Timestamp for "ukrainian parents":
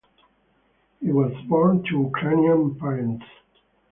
2.11-3.25